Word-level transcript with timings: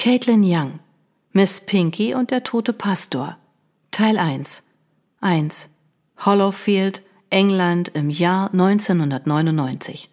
Caitlin 0.00 0.44
Young, 0.44 0.78
Miss 1.32 1.60
Pinky 1.60 2.14
und 2.14 2.30
der 2.30 2.44
tote 2.44 2.72
Pastor. 2.72 3.36
Teil 3.90 4.16
1. 4.16 4.62
1. 5.20 5.74
Hollowfield, 6.24 7.02
England 7.30 7.90
im 7.94 8.08
Jahr 8.08 8.52
1999. 8.52 10.08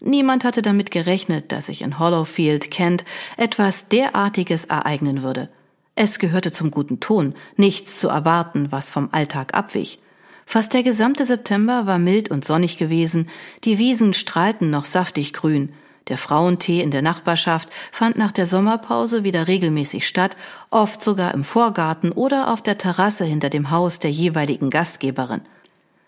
Niemand 0.00 0.44
hatte 0.44 0.62
damit 0.62 0.90
gerechnet, 0.90 1.52
dass 1.52 1.66
sich 1.66 1.82
in 1.82 1.98
Hollowfield, 1.98 2.70
Kent, 2.70 3.04
etwas 3.36 3.88
derartiges 3.88 4.64
ereignen 4.64 5.22
würde. 5.22 5.50
Es 5.94 6.18
gehörte 6.18 6.50
zum 6.50 6.70
guten 6.70 6.98
Ton, 6.98 7.34
nichts 7.56 8.00
zu 8.00 8.08
erwarten, 8.08 8.72
was 8.72 8.90
vom 8.90 9.10
Alltag 9.12 9.52
abwich. 9.52 9.98
Fast 10.46 10.72
der 10.72 10.82
gesamte 10.82 11.26
September 11.26 11.84
war 11.84 11.98
mild 11.98 12.30
und 12.30 12.46
sonnig 12.46 12.78
gewesen, 12.78 13.28
die 13.64 13.78
Wiesen 13.78 14.14
strahlten 14.14 14.70
noch 14.70 14.86
saftig 14.86 15.34
grün, 15.34 15.74
der 16.08 16.18
Frauentee 16.18 16.80
in 16.80 16.90
der 16.90 17.02
Nachbarschaft 17.02 17.68
fand 17.90 18.16
nach 18.16 18.32
der 18.32 18.46
Sommerpause 18.46 19.24
wieder 19.24 19.48
regelmäßig 19.48 20.06
statt, 20.06 20.36
oft 20.70 21.02
sogar 21.02 21.34
im 21.34 21.44
Vorgarten 21.44 22.12
oder 22.12 22.52
auf 22.52 22.62
der 22.62 22.78
Terrasse 22.78 23.24
hinter 23.24 23.50
dem 23.50 23.70
Haus 23.70 23.98
der 23.98 24.10
jeweiligen 24.10 24.70
Gastgeberin. 24.70 25.42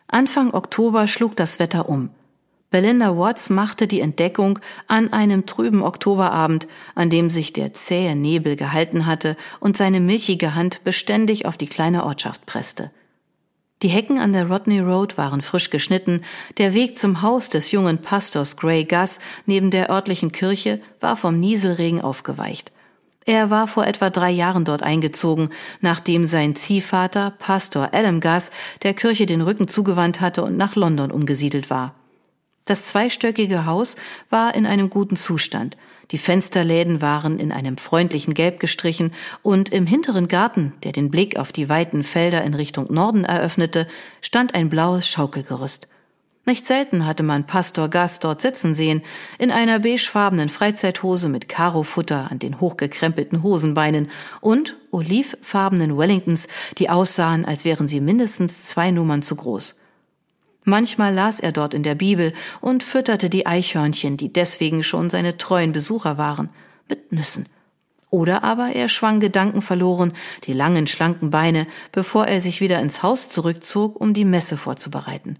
Anfang 0.08 0.52
Oktober 0.52 1.06
schlug 1.06 1.36
das 1.36 1.58
Wetter 1.58 1.88
um. 1.88 2.10
Belinda 2.70 3.16
Watts 3.16 3.50
machte 3.50 3.86
die 3.86 4.00
Entdeckung 4.00 4.58
an 4.88 5.12
einem 5.12 5.46
trüben 5.46 5.82
Oktoberabend, 5.82 6.66
an 6.96 7.08
dem 7.08 7.30
sich 7.30 7.52
der 7.52 7.72
zähe 7.72 8.16
Nebel 8.16 8.56
gehalten 8.56 9.06
hatte 9.06 9.36
und 9.60 9.76
seine 9.76 10.00
milchige 10.00 10.56
Hand 10.56 10.82
beständig 10.82 11.46
auf 11.46 11.56
die 11.56 11.68
kleine 11.68 12.04
Ortschaft 12.04 12.46
presste. 12.46 12.90
Die 13.82 13.88
Hecken 13.88 14.18
an 14.18 14.32
der 14.32 14.48
Rodney 14.48 14.80
Road 14.80 15.18
waren 15.18 15.42
frisch 15.42 15.70
geschnitten, 15.70 16.22
der 16.58 16.74
Weg 16.74 16.98
zum 16.98 17.22
Haus 17.22 17.48
des 17.48 17.70
jungen 17.70 17.98
Pastors 17.98 18.56
Gray 18.56 18.84
Gus 18.84 19.18
neben 19.46 19.70
der 19.70 19.90
örtlichen 19.90 20.32
Kirche 20.32 20.80
war 21.00 21.16
vom 21.16 21.38
Nieselregen 21.38 22.00
aufgeweicht. 22.00 22.72
Er 23.26 23.50
war 23.50 23.66
vor 23.66 23.86
etwa 23.86 24.10
drei 24.10 24.30
Jahren 24.30 24.64
dort 24.64 24.82
eingezogen, 24.82 25.48
nachdem 25.80 26.24
sein 26.24 26.54
Ziehvater, 26.56 27.32
Pastor 27.38 27.90
Adam 27.92 28.20
Gus, 28.20 28.50
der 28.82 28.94
Kirche 28.94 29.26
den 29.26 29.40
Rücken 29.40 29.66
zugewandt 29.66 30.20
hatte 30.20 30.42
und 30.44 30.56
nach 30.56 30.76
London 30.76 31.10
umgesiedelt 31.10 31.70
war. 31.70 31.94
Das 32.66 32.86
zweistöckige 32.86 33.66
Haus 33.66 33.96
war 34.30 34.54
in 34.54 34.66
einem 34.66 34.88
guten 34.90 35.16
Zustand. 35.16 35.76
Die 36.10 36.18
Fensterläden 36.18 37.00
waren 37.00 37.38
in 37.38 37.52
einem 37.52 37.76
freundlichen 37.76 38.34
Gelb 38.34 38.60
gestrichen 38.60 39.12
und 39.42 39.70
im 39.70 39.86
hinteren 39.86 40.28
Garten, 40.28 40.74
der 40.82 40.92
den 40.92 41.10
Blick 41.10 41.38
auf 41.38 41.52
die 41.52 41.68
weiten 41.68 42.02
Felder 42.02 42.42
in 42.42 42.54
Richtung 42.54 42.92
Norden 42.92 43.24
eröffnete, 43.24 43.86
stand 44.20 44.54
ein 44.54 44.68
blaues 44.68 45.08
Schaukelgerüst. 45.08 45.88
Nicht 46.46 46.66
selten 46.66 47.06
hatte 47.06 47.22
man 47.22 47.46
Pastor 47.46 47.88
Gas 47.88 48.20
dort 48.20 48.42
sitzen 48.42 48.74
sehen, 48.74 49.02
in 49.38 49.50
einer 49.50 49.78
beigefarbenen 49.78 50.50
Freizeithose 50.50 51.30
mit 51.30 51.48
Karofutter 51.48 52.30
an 52.30 52.38
den 52.38 52.60
hochgekrempelten 52.60 53.42
Hosenbeinen 53.42 54.10
und 54.42 54.76
olivfarbenen 54.90 55.96
Wellingtons, 55.96 56.48
die 56.76 56.90
aussahen, 56.90 57.46
als 57.46 57.64
wären 57.64 57.88
sie 57.88 58.00
mindestens 58.00 58.64
zwei 58.64 58.90
Nummern 58.90 59.22
zu 59.22 59.36
groß. 59.36 59.80
Manchmal 60.64 61.14
las 61.14 61.40
er 61.40 61.52
dort 61.52 61.74
in 61.74 61.82
der 61.82 61.94
Bibel 61.94 62.32
und 62.60 62.82
fütterte 62.82 63.28
die 63.28 63.46
Eichhörnchen, 63.46 64.16
die 64.16 64.32
deswegen 64.32 64.82
schon 64.82 65.10
seine 65.10 65.36
treuen 65.36 65.72
Besucher 65.72 66.18
waren, 66.18 66.50
mit 66.88 67.12
Nüssen. 67.12 67.46
Oder 68.10 68.44
aber 68.44 68.74
er 68.74 68.88
schwang 68.88 69.20
gedankenverloren 69.20 70.12
die 70.44 70.52
langen, 70.52 70.86
schlanken 70.86 71.30
Beine, 71.30 71.66
bevor 71.92 72.26
er 72.26 72.40
sich 72.40 72.60
wieder 72.60 72.80
ins 72.80 73.02
Haus 73.02 73.28
zurückzog, 73.28 74.00
um 74.00 74.14
die 74.14 74.24
Messe 74.24 74.56
vorzubereiten. 74.56 75.36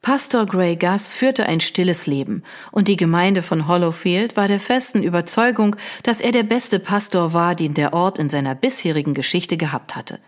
Pastor 0.00 0.46
Gray 0.46 0.76
Gus 0.76 1.12
führte 1.12 1.46
ein 1.46 1.60
stilles 1.60 2.06
Leben, 2.06 2.42
und 2.72 2.88
die 2.88 2.96
Gemeinde 2.96 3.42
von 3.42 3.68
Hollowfield 3.68 4.36
war 4.36 4.48
der 4.48 4.60
festen 4.60 5.02
Überzeugung, 5.02 5.76
dass 6.02 6.20
er 6.20 6.32
der 6.32 6.42
beste 6.42 6.78
Pastor 6.78 7.32
war, 7.32 7.54
den 7.54 7.74
der 7.74 7.94
Ort 7.94 8.18
in 8.18 8.28
seiner 8.28 8.54
bisherigen 8.54 9.14
Geschichte 9.14 9.56
gehabt 9.56 9.96
hatte. 9.96 10.18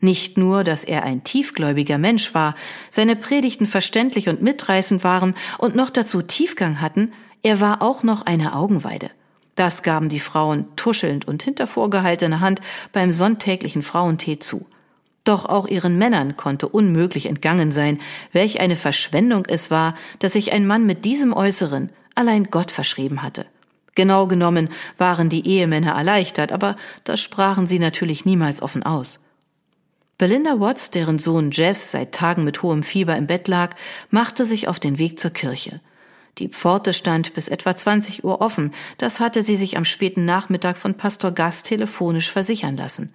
Nicht 0.00 0.38
nur, 0.38 0.62
dass 0.62 0.84
er 0.84 1.02
ein 1.02 1.24
tiefgläubiger 1.24 1.98
Mensch 1.98 2.34
war, 2.34 2.54
seine 2.88 3.16
Predigten 3.16 3.66
verständlich 3.66 4.28
und 4.28 4.42
mitreißend 4.42 5.02
waren 5.02 5.34
und 5.58 5.74
noch 5.74 5.90
dazu 5.90 6.22
Tiefgang 6.22 6.80
hatten, 6.80 7.12
er 7.42 7.60
war 7.60 7.82
auch 7.82 8.02
noch 8.02 8.26
eine 8.26 8.54
Augenweide. 8.54 9.10
Das 9.56 9.82
gaben 9.82 10.08
die 10.08 10.20
Frauen 10.20 10.66
tuschelnd 10.76 11.26
und 11.26 11.42
hinter 11.42 11.66
vorgehaltener 11.66 12.40
Hand 12.40 12.60
beim 12.92 13.10
sonntäglichen 13.10 13.82
Frauentee 13.82 14.38
zu. 14.38 14.66
Doch 15.24 15.46
auch 15.46 15.66
ihren 15.66 15.98
Männern 15.98 16.36
konnte 16.36 16.68
unmöglich 16.68 17.26
entgangen 17.26 17.72
sein, 17.72 18.00
welch 18.32 18.60
eine 18.60 18.76
Verschwendung 18.76 19.46
es 19.46 19.70
war, 19.70 19.94
dass 20.20 20.34
sich 20.34 20.52
ein 20.52 20.66
Mann 20.66 20.86
mit 20.86 21.04
diesem 21.04 21.32
Äußeren 21.32 21.90
allein 22.14 22.50
Gott 22.50 22.70
verschrieben 22.70 23.22
hatte. 23.22 23.46
Genau 23.96 24.28
genommen 24.28 24.68
waren 24.96 25.28
die 25.28 25.46
Ehemänner 25.46 25.92
erleichtert, 25.92 26.52
aber 26.52 26.76
das 27.02 27.20
sprachen 27.20 27.66
sie 27.66 27.80
natürlich 27.80 28.24
niemals 28.24 28.62
offen 28.62 28.84
aus. 28.84 29.27
Belinda 30.18 30.58
Watts, 30.58 30.90
deren 30.90 31.20
Sohn 31.20 31.52
Jeff 31.52 31.80
seit 31.80 32.12
Tagen 32.12 32.42
mit 32.42 32.62
hohem 32.62 32.82
Fieber 32.82 33.16
im 33.16 33.28
Bett 33.28 33.46
lag, 33.46 33.76
machte 34.10 34.44
sich 34.44 34.66
auf 34.66 34.80
den 34.80 34.98
Weg 34.98 35.20
zur 35.20 35.30
Kirche. 35.30 35.80
Die 36.38 36.48
Pforte 36.48 36.92
stand 36.92 37.34
bis 37.34 37.46
etwa 37.46 37.76
20 37.76 38.24
Uhr 38.24 38.40
offen, 38.40 38.74
das 38.98 39.20
hatte 39.20 39.44
sie 39.44 39.56
sich 39.56 39.76
am 39.76 39.84
späten 39.84 40.24
Nachmittag 40.24 40.76
von 40.76 40.94
Pastor 40.94 41.30
Gass 41.30 41.62
telefonisch 41.62 42.32
versichern 42.32 42.76
lassen. 42.76 43.14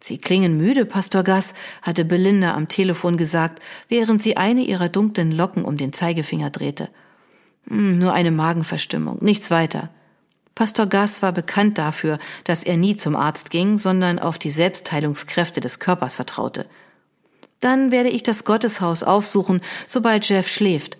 Sie 0.00 0.16
klingen 0.16 0.56
müde, 0.56 0.86
Pastor 0.86 1.22
Gass, 1.22 1.54
hatte 1.82 2.04
Belinda 2.06 2.54
am 2.54 2.68
Telefon 2.68 3.18
gesagt, 3.18 3.62
während 3.88 4.22
sie 4.22 4.38
eine 4.38 4.62
ihrer 4.62 4.88
dunklen 4.88 5.32
Locken 5.32 5.64
um 5.64 5.76
den 5.76 5.92
Zeigefinger 5.92 6.48
drehte. 6.48 6.88
Hm, 7.68 7.98
nur 7.98 8.14
eine 8.14 8.30
Magenverstimmung, 8.30 9.18
nichts 9.20 9.50
weiter. 9.50 9.90
Pastor 10.56 10.86
Gass 10.86 11.20
war 11.20 11.32
bekannt 11.32 11.76
dafür, 11.76 12.18
dass 12.44 12.64
er 12.64 12.78
nie 12.78 12.96
zum 12.96 13.14
Arzt 13.14 13.50
ging, 13.50 13.76
sondern 13.76 14.18
auf 14.18 14.38
die 14.38 14.50
Selbstheilungskräfte 14.50 15.60
des 15.60 15.80
Körpers 15.80 16.16
vertraute. 16.16 16.66
Dann 17.60 17.90
werde 17.92 18.08
ich 18.08 18.22
das 18.22 18.44
Gotteshaus 18.44 19.02
aufsuchen, 19.02 19.60
sobald 19.86 20.26
Jeff 20.26 20.48
schläft. 20.48 20.96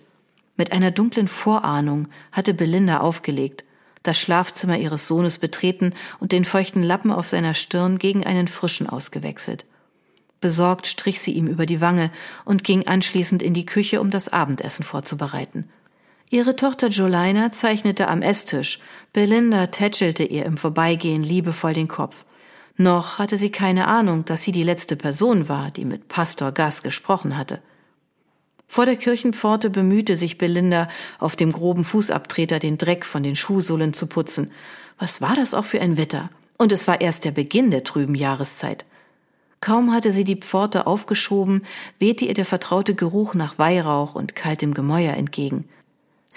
Mit 0.57 0.71
einer 0.71 0.91
dunklen 0.91 1.27
Vorahnung 1.27 2.07
hatte 2.31 2.53
Belinda 2.53 2.99
aufgelegt, 2.99 3.63
das 4.03 4.19
Schlafzimmer 4.19 4.77
ihres 4.77 5.07
Sohnes 5.07 5.39
betreten 5.39 5.93
und 6.19 6.33
den 6.33 6.45
feuchten 6.45 6.83
Lappen 6.83 7.11
auf 7.11 7.27
seiner 7.27 7.55
Stirn 7.55 7.97
gegen 7.97 8.27
einen 8.27 8.47
frischen 8.47 8.87
ausgewechselt. 8.87 9.65
Besorgt 10.39 10.85
strich 10.85 11.19
sie 11.19 11.31
ihm 11.31 11.47
über 11.47 11.65
die 11.65 11.81
Wange 11.81 12.11
und 12.45 12.63
ging 12.63 12.87
anschließend 12.87 13.41
in 13.41 13.55
die 13.55 13.65
Küche, 13.65 14.01
um 14.01 14.11
das 14.11 14.29
Abendessen 14.29 14.83
vorzubereiten. 14.83 15.67
Ihre 16.29 16.57
Tochter 16.57 16.89
Jolina 16.89 17.53
zeichnete 17.53 18.09
am 18.09 18.21
Esstisch, 18.21 18.79
Belinda 19.13 19.67
tätschelte 19.67 20.23
ihr 20.23 20.45
im 20.45 20.57
Vorbeigehen 20.57 21.23
liebevoll 21.23 21.71
den 21.71 21.87
Kopf. 21.87 22.25
Noch 22.75 23.17
hatte 23.17 23.37
sie 23.37 23.49
keine 23.49 23.87
Ahnung, 23.87 24.25
dass 24.25 24.43
sie 24.43 24.51
die 24.51 24.63
letzte 24.63 24.97
Person 24.97 25.47
war, 25.47 25.71
die 25.71 25.85
mit 25.85 26.09
Pastor 26.09 26.51
Gas 26.51 26.83
gesprochen 26.83 27.37
hatte. 27.37 27.61
Vor 28.67 28.85
der 28.85 28.97
Kirchenpforte 28.97 29.69
bemühte 29.69 30.17
sich 30.17 30.37
Belinda, 30.37 30.89
auf 31.17 31.37
dem 31.37 31.53
groben 31.53 31.85
Fußabtreter 31.85 32.59
den 32.59 32.77
Dreck 32.77 33.05
von 33.05 33.23
den 33.23 33.37
Schuhsohlen 33.37 33.93
zu 33.93 34.07
putzen. 34.07 34.51
Was 34.99 35.21
war 35.21 35.35
das 35.37 35.53
auch 35.53 35.63
für 35.63 35.79
ein 35.79 35.95
Wetter? 35.95 36.29
Und 36.57 36.73
es 36.73 36.89
war 36.89 36.99
erst 36.99 37.23
der 37.23 37.31
Beginn 37.31 37.71
der 37.71 37.85
trüben 37.85 38.15
Jahreszeit. 38.15 38.85
Kaum 39.61 39.93
hatte 39.93 40.11
sie 40.11 40.25
die 40.25 40.35
Pforte 40.35 40.87
aufgeschoben, 40.87 41.61
wehte 41.99 42.25
ihr 42.25 42.33
der 42.33 42.45
vertraute 42.45 42.95
Geruch 42.95 43.33
nach 43.33 43.57
Weihrauch 43.57 44.13
und 44.13 44.35
kaltem 44.35 44.73
Gemäuer 44.73 45.13
entgegen. 45.15 45.69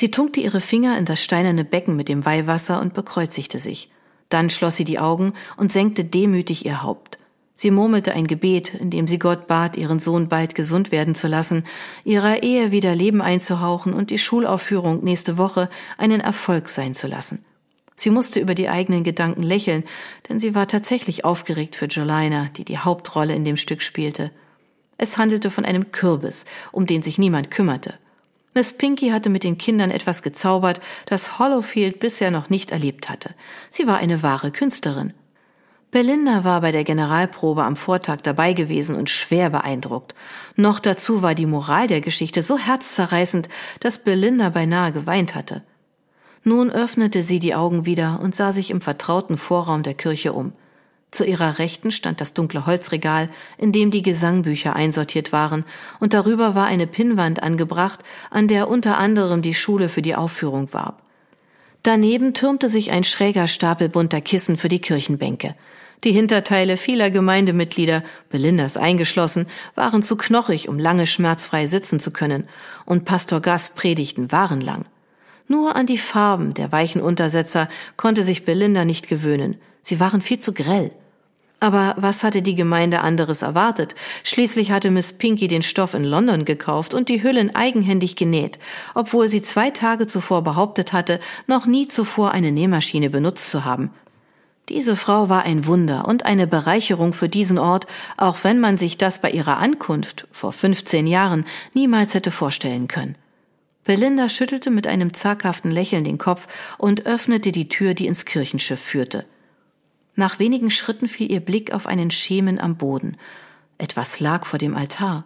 Sie 0.01 0.11
tunkte 0.11 0.41
ihre 0.41 0.63
Finger 0.63 0.97
in 0.97 1.05
das 1.05 1.23
steinerne 1.23 1.63
Becken 1.63 1.95
mit 1.95 2.09
dem 2.09 2.25
Weihwasser 2.25 2.81
und 2.81 2.95
bekreuzigte 2.95 3.59
sich. 3.59 3.91
Dann 4.31 4.49
schloss 4.49 4.77
sie 4.77 4.87
die 4.87 4.99
Augen 4.99 5.35
und 5.59 5.71
senkte 5.71 6.07
demütig 6.07 6.65
ihr 6.65 6.83
Haupt. 6.83 7.19
Sie 7.53 7.71
murmelte 7.71 8.15
ein 8.15 8.27
Gebet, 8.27 8.73
in 8.73 8.89
dem 8.89 9.07
sie 9.07 9.19
Gott 9.19 9.47
bat, 9.47 9.77
ihren 9.77 10.01
Sohn 10.01 10.31
bald 10.31 10.55
gesund 10.55 10.91
werden 10.91 11.15
zu 11.15 11.29
lassen, 11.29 11.67
ihrer 12.03 12.43
Ehe 12.43 12.73
wieder 12.73 12.95
Leben 12.95 13.21
einzuhauchen 13.21 13.93
und 13.93 14.09
die 14.09 14.19
Schulaufführung 14.19 15.05
nächste 15.05 15.37
Woche 15.37 15.69
einen 15.99 16.23
Erfolg 16.23 16.71
sein 16.71 16.95
zu 16.95 17.07
lassen. 17.07 17.45
Sie 17.95 18.09
musste 18.09 18.41
über 18.41 18.55
die 18.55 18.71
eigenen 18.71 19.05
Gedanken 19.05 19.43
lächeln, 19.43 19.85
denn 20.31 20.41
sie 20.41 20.55
war 20.55 20.67
tatsächlich 20.67 21.27
aufgeregt 21.27 21.77
für 21.77 21.89
Jolina, 21.89 22.49
die 22.57 22.65
die 22.65 22.79
Hauptrolle 22.79 23.35
in 23.35 23.45
dem 23.45 23.59
Stück 23.59 23.83
spielte. 23.83 24.31
Es 24.97 25.19
handelte 25.19 25.51
von 25.51 25.67
einem 25.67 25.93
Kürbis, 25.93 26.47
um 26.73 26.87
den 26.87 27.03
sich 27.03 27.19
niemand 27.19 27.51
kümmerte. 27.51 27.99
Miss 28.53 28.73
Pinky 28.73 29.11
hatte 29.11 29.31
mit 29.31 29.45
den 29.45 29.59
Kindern 29.59 29.91
etwas 29.91 30.23
gezaubert, 30.23 30.81
das 31.07 31.39
Hollowfield 31.39 32.01
bisher 32.01 32.31
noch 32.31 32.51
nicht 32.51 32.73
erlebt 32.73 33.09
hatte. 33.09 33.35
Sie 33.69 33.87
war 33.87 33.99
eine 33.99 34.23
wahre 34.23 34.51
Künstlerin. 34.51 35.15
Belinda 35.93 36.45
war 36.45 36.61
bei 36.61 36.71
der 36.71 36.85
Generalprobe 36.85 37.65
am 37.65 37.75
Vortag 37.75 38.21
dabei 38.23 38.53
gewesen 38.53 38.95
und 38.95 39.11
schwer 39.11 39.51
beeindruckt. 39.51 40.15
Noch 40.55 40.79
dazu 40.79 41.23
war 41.23 41.35
die 41.35 41.47
Moral 41.47 41.89
der 41.89 42.01
Geschichte 42.01 42.43
so 42.43 42.59
herzzerreißend, 42.59 43.49
dass 43.81 43.99
Belinda 43.99 44.51
beinahe 44.51 44.93
geweint 44.93 45.35
hatte. 45.35 45.63
Nun 46.45 46.71
öffnete 46.71 47.23
sie 47.23 47.39
die 47.39 47.55
Augen 47.55 47.87
wieder 47.87 48.21
und 48.23 48.35
sah 48.35 48.53
sich 48.53 48.71
im 48.71 48.81
vertrauten 48.81 49.37
Vorraum 49.37 49.83
der 49.83 49.95
Kirche 49.95 50.33
um. 50.33 50.53
Zu 51.11 51.25
ihrer 51.25 51.59
Rechten 51.59 51.91
stand 51.91 52.21
das 52.21 52.35
dunkle 52.35 52.67
Holzregal, 52.67 53.29
in 53.59 53.73
dem 53.73 53.91
die 53.91 54.03
Gesangbücher 54.03 54.77
einsortiert 54.77 55.33
waren, 55.33 55.65
und 55.99 56.15
darüber 56.15 56.55
war 56.55 56.67
eine 56.67 56.87
Pinnwand 56.87 57.43
angebracht, 57.43 58.01
an 58.31 58.47
der 58.47 58.69
unter 58.69 58.99
anderem 58.99 59.43
die 59.43 59.55
Schule 59.55 59.89
für 59.89 60.03
die 60.03 60.15
Aufführung 60.15 60.73
warb. 60.73 61.03
Daneben 61.83 62.35
türmte 62.35 62.69
sich 62.69 62.93
ein 62.93 63.05
schräger 63.05 63.49
Stapel 63.49 63.89
bunter 63.89 64.21
Kissen 64.21 64.57
für 64.57 64.69
die 64.69 64.81
Kirchenbänke. 64.81 65.57
Die 66.05 66.13
Hinterteile 66.13 66.77
vieler 66.77 67.11
Gemeindemitglieder, 67.11 68.03
Belindas 68.31 68.77
eingeschlossen, 68.77 69.47
waren 69.75 70.03
zu 70.03 70.17
knochig, 70.17 70.69
um 70.69 70.79
lange 70.79 71.07
schmerzfrei 71.07 71.67
sitzen 71.67 72.01
zu 72.01 72.13
können, 72.13 72.45
und 72.87 73.05
Pastor 73.05 73.41
Gass 73.41 73.75
Predigten 73.75 74.31
waren 74.31 74.61
lang. 74.61 74.85
Nur 75.49 75.75
an 75.75 75.87
die 75.87 75.99
Farben 75.99 76.55
der 76.55 76.71
weichen 76.71 77.01
Untersetzer 77.01 77.69
konnte 77.97 78.23
sich 78.23 78.45
Belinda 78.45 78.85
nicht 78.85 79.09
gewöhnen. 79.09 79.57
Sie 79.83 79.99
waren 79.99 80.21
viel 80.21 80.39
zu 80.39 80.55
grell. 80.55 80.93
Aber 81.61 81.95
was 81.99 82.25
hatte 82.25 82.41
die 82.41 82.55
Gemeinde 82.55 83.03
anderes 83.03 83.43
erwartet? 83.43 83.95
Schließlich 84.25 84.71
hatte 84.71 84.91
Miss 84.91 85.13
Pinky 85.13 85.47
den 85.47 85.63
Stoff 85.63 85.93
in 85.93 86.05
London 86.05 86.47
gekauft 86.47 86.95
und 86.95 87.11
die 87.11 87.23
Hüllen 87.23 87.55
eigenhändig 87.55 88.17
genäht, 88.17 88.59
obwohl 88.95 89.29
sie 89.29 89.43
zwei 89.43 89.71
Tage 89.71 90.07
zuvor 90.07 90.43
behauptet 90.43 90.95
hatte, 90.95 91.21
noch 91.47 91.67
nie 91.67 91.87
zuvor 91.87 92.33
eine 92.33 92.51
Nähmaschine 92.51 93.11
benutzt 93.11 93.51
zu 93.51 93.67
haben. 93.67 93.91
Diese 94.71 94.97
Frau 94.97 95.29
war 95.29 95.43
ein 95.43 95.67
Wunder 95.67 96.07
und 96.07 96.25
eine 96.25 96.47
Bereicherung 96.47 97.13
für 97.13 97.29
diesen 97.29 97.59
Ort, 97.59 97.87
auch 98.17 98.39
wenn 98.43 98.59
man 98.59 98.79
sich 98.79 98.97
das 98.97 99.21
bei 99.21 99.31
ihrer 99.31 99.59
Ankunft 99.59 100.29
vor 100.33 100.53
15 100.53 101.07
Jahren 101.07 101.45
niemals 101.75 102.15
hätte 102.15 102.31
vorstellen 102.31 102.89
können. 102.89 103.17
Belinda 103.85 104.29
schüttelte 104.29 104.71
mit 104.71 104.87
einem 104.87 105.13
zaghaften 105.13 105.73
Lächeln 105.73 106.05
den 106.05 106.19
Kopf 106.19 106.47
und 106.79 107.07
öffnete 107.07 107.51
die 107.51 107.69
Tür, 107.69 107.95
die 107.95 108.07
ins 108.07 108.25
Kirchenschiff 108.25 108.81
führte. 108.81 109.27
Nach 110.21 110.39
wenigen 110.39 110.71
Schritten 110.71 111.09
fiel 111.09 111.33
ihr 111.33 111.41
Blick 111.41 111.73
auf 111.73 111.87
einen 111.87 112.11
Schemen 112.11 112.61
am 112.61 112.77
Boden. 112.77 113.17
Etwas 113.79 114.21
lag 114.21 114.45
vor 114.45 114.59
dem 114.59 114.77
Altar. 114.77 115.25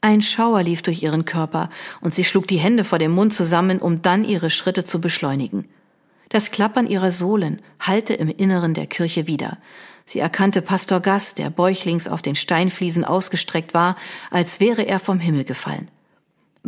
Ein 0.00 0.22
Schauer 0.22 0.64
lief 0.64 0.82
durch 0.82 1.04
ihren 1.04 1.24
Körper, 1.24 1.70
und 2.00 2.12
sie 2.12 2.24
schlug 2.24 2.48
die 2.48 2.58
Hände 2.58 2.82
vor 2.82 2.98
dem 2.98 3.12
Mund 3.12 3.32
zusammen, 3.32 3.78
um 3.78 4.02
dann 4.02 4.24
ihre 4.24 4.50
Schritte 4.50 4.82
zu 4.82 5.00
beschleunigen. 5.00 5.68
Das 6.30 6.50
Klappern 6.50 6.88
ihrer 6.88 7.12
Sohlen 7.12 7.62
hallte 7.78 8.12
im 8.12 8.28
Inneren 8.28 8.74
der 8.74 8.88
Kirche 8.88 9.28
wieder. 9.28 9.58
Sie 10.04 10.18
erkannte 10.18 10.62
Pastor 10.62 10.98
Gass, 10.98 11.36
der 11.36 11.50
bäuchlings 11.50 12.08
auf 12.08 12.20
den 12.20 12.34
Steinfliesen 12.34 13.04
ausgestreckt 13.04 13.72
war, 13.72 13.94
als 14.32 14.58
wäre 14.58 14.82
er 14.82 14.98
vom 14.98 15.20
Himmel 15.20 15.44
gefallen. 15.44 15.88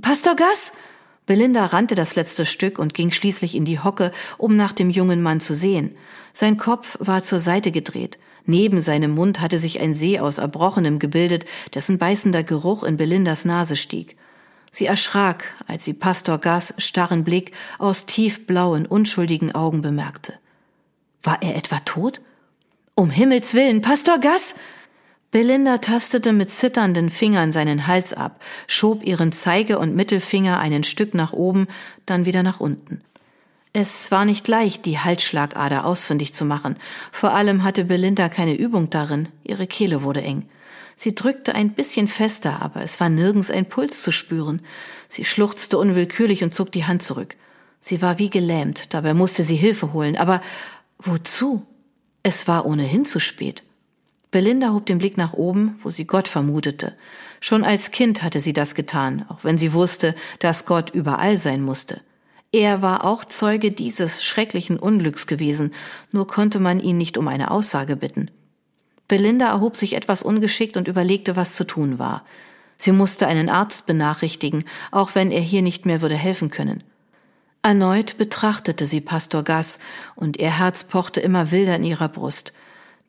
Pastor 0.00 0.36
Gass! 0.36 0.70
Belinda 1.30 1.66
rannte 1.66 1.94
das 1.94 2.16
letzte 2.16 2.44
Stück 2.44 2.80
und 2.80 2.92
ging 2.92 3.12
schließlich 3.12 3.54
in 3.54 3.64
die 3.64 3.78
Hocke, 3.78 4.10
um 4.36 4.56
nach 4.56 4.72
dem 4.72 4.90
jungen 4.90 5.22
Mann 5.22 5.38
zu 5.38 5.54
sehen. 5.54 5.94
Sein 6.32 6.56
Kopf 6.56 6.96
war 6.98 7.22
zur 7.22 7.38
Seite 7.38 7.70
gedreht. 7.70 8.18
Neben 8.46 8.80
seinem 8.80 9.12
Mund 9.12 9.40
hatte 9.40 9.60
sich 9.60 9.78
ein 9.78 9.94
See 9.94 10.18
aus 10.18 10.38
Erbrochenem 10.38 10.98
gebildet, 10.98 11.44
dessen 11.72 11.98
beißender 11.98 12.42
Geruch 12.42 12.82
in 12.82 12.96
Belindas 12.96 13.44
Nase 13.44 13.76
stieg. 13.76 14.16
Sie 14.72 14.86
erschrak, 14.86 15.44
als 15.68 15.84
sie 15.84 15.92
Pastor 15.92 16.38
Gas 16.38 16.74
starren 16.78 17.22
Blick 17.22 17.52
aus 17.78 18.06
tiefblauen, 18.06 18.84
unschuldigen 18.84 19.54
Augen 19.54 19.82
bemerkte. 19.82 20.34
War 21.22 21.40
er 21.42 21.54
etwa 21.54 21.78
tot? 21.84 22.20
Um 22.96 23.08
Himmels 23.08 23.54
willen, 23.54 23.82
Pastor 23.82 24.18
Gas! 24.18 24.56
Belinda 25.30 25.78
tastete 25.78 26.32
mit 26.32 26.50
zitternden 26.50 27.08
Fingern 27.08 27.52
seinen 27.52 27.86
Hals 27.86 28.12
ab, 28.12 28.42
schob 28.66 29.04
ihren 29.04 29.30
Zeige- 29.30 29.78
und 29.78 29.94
Mittelfinger 29.94 30.58
einen 30.58 30.82
Stück 30.82 31.14
nach 31.14 31.32
oben, 31.32 31.68
dann 32.04 32.26
wieder 32.26 32.42
nach 32.42 32.58
unten. 32.58 33.02
Es 33.72 34.10
war 34.10 34.24
nicht 34.24 34.48
leicht, 34.48 34.84
die 34.86 34.98
Halsschlagader 34.98 35.84
ausfindig 35.84 36.32
zu 36.32 36.44
machen. 36.44 36.74
Vor 37.12 37.32
allem 37.32 37.62
hatte 37.62 37.84
Belinda 37.84 38.28
keine 38.28 38.56
Übung 38.56 38.90
darin. 38.90 39.28
Ihre 39.44 39.68
Kehle 39.68 40.02
wurde 40.02 40.22
eng. 40.22 40.48
Sie 40.96 41.14
drückte 41.14 41.54
ein 41.54 41.70
bisschen 41.70 42.08
fester, 42.08 42.60
aber 42.60 42.82
es 42.82 42.98
war 42.98 43.08
nirgends 43.08 43.50
ein 43.50 43.68
Puls 43.68 44.02
zu 44.02 44.10
spüren. 44.10 44.60
Sie 45.08 45.24
schluchzte 45.24 45.78
unwillkürlich 45.78 46.42
und 46.42 46.52
zog 46.52 46.72
die 46.72 46.84
Hand 46.86 47.02
zurück. 47.02 47.36
Sie 47.78 48.02
war 48.02 48.18
wie 48.18 48.30
gelähmt, 48.30 48.92
dabei 48.92 49.14
musste 49.14 49.44
sie 49.44 49.56
Hilfe 49.56 49.92
holen. 49.92 50.16
Aber 50.16 50.42
wozu? 50.98 51.64
Es 52.24 52.48
war 52.48 52.66
ohnehin 52.66 53.04
zu 53.04 53.20
spät. 53.20 53.62
Belinda 54.30 54.72
hob 54.72 54.86
den 54.86 54.98
Blick 54.98 55.16
nach 55.16 55.32
oben, 55.32 55.76
wo 55.82 55.90
sie 55.90 56.06
Gott 56.06 56.28
vermutete. 56.28 56.94
Schon 57.40 57.64
als 57.64 57.90
Kind 57.90 58.22
hatte 58.22 58.40
sie 58.40 58.52
das 58.52 58.74
getan, 58.74 59.24
auch 59.28 59.42
wenn 59.42 59.58
sie 59.58 59.72
wusste, 59.72 60.14
dass 60.38 60.66
Gott 60.66 60.90
überall 60.90 61.36
sein 61.36 61.62
musste. 61.62 62.00
Er 62.52 62.82
war 62.82 63.04
auch 63.04 63.24
Zeuge 63.24 63.70
dieses 63.70 64.24
schrecklichen 64.24 64.78
Unglücks 64.78 65.26
gewesen, 65.26 65.72
nur 66.10 66.26
konnte 66.26 66.60
man 66.60 66.80
ihn 66.80 66.98
nicht 66.98 67.16
um 67.16 67.28
eine 67.28 67.50
Aussage 67.50 67.96
bitten. 67.96 68.30
Belinda 69.08 69.48
erhob 69.48 69.76
sich 69.76 69.94
etwas 69.94 70.22
ungeschickt 70.22 70.76
und 70.76 70.86
überlegte, 70.86 71.34
was 71.34 71.54
zu 71.54 71.64
tun 71.64 71.98
war. 71.98 72.24
Sie 72.76 72.92
musste 72.92 73.26
einen 73.26 73.48
Arzt 73.48 73.86
benachrichtigen, 73.86 74.64
auch 74.90 75.14
wenn 75.14 75.30
er 75.30 75.40
hier 75.40 75.62
nicht 75.62 75.86
mehr 75.86 76.00
würde 76.00 76.16
helfen 76.16 76.50
können. 76.50 76.82
Erneut 77.62 78.16
betrachtete 78.16 78.86
sie 78.86 79.00
Pastor 79.00 79.42
Gass, 79.42 79.80
und 80.16 80.38
ihr 80.38 80.58
Herz 80.58 80.84
pochte 80.84 81.20
immer 81.20 81.50
wilder 81.50 81.76
in 81.76 81.84
ihrer 81.84 82.08
Brust. 82.08 82.52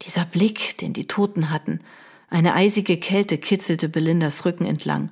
Dieser 0.05 0.25
Blick, 0.25 0.77
den 0.79 0.93
die 0.93 1.07
Toten 1.07 1.49
hatten, 1.49 1.79
eine 2.29 2.53
eisige 2.55 2.97
Kälte 2.97 3.37
kitzelte 3.37 3.89
Belindas 3.89 4.45
Rücken 4.45 4.65
entlang. 4.65 5.11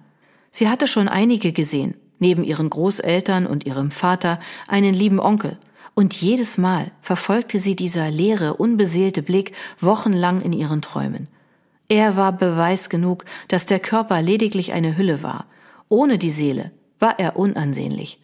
Sie 0.52 0.68
hatte 0.68 0.88
schon 0.88 1.08
einige 1.08 1.52
gesehen, 1.52 1.96
neben 2.18 2.44
ihren 2.44 2.70
Großeltern 2.70 3.46
und 3.46 3.66
ihrem 3.66 3.92
Vater 3.92 4.40
einen 4.68 4.94
lieben 4.94 5.20
Onkel, 5.20 5.58
und 5.96 6.14
jedes 6.14 6.58
Mal 6.58 6.92
verfolgte 7.02 7.60
sie 7.60 7.76
dieser 7.76 8.10
leere, 8.10 8.54
unbeseelte 8.54 9.22
Blick 9.22 9.54
wochenlang 9.80 10.40
in 10.42 10.54
ihren 10.54 10.82
Träumen. 10.82 11.28
Er 11.90 12.16
war 12.16 12.32
Beweis 12.32 12.90
genug, 12.90 13.26
dass 13.50 13.66
der 13.66 13.80
Körper 13.80 14.22
lediglich 14.22 14.72
eine 14.72 14.96
Hülle 14.96 15.24
war. 15.24 15.46
Ohne 15.90 16.18
die 16.18 16.32
Seele 16.32 16.72
war 17.00 17.20
er 17.20 17.36
unansehnlich. 17.36 18.20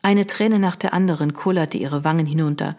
Eine 0.00 0.26
Träne 0.26 0.58
nach 0.58 0.76
der 0.76 0.94
anderen 0.94 1.34
kullerte 1.34 1.76
ihre 1.76 2.04
Wangen 2.04 2.24
hinunter, 2.24 2.76